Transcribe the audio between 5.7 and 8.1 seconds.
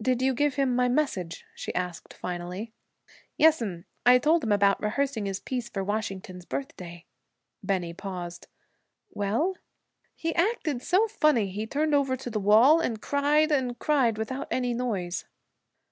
Washington's Birthday.' Bennie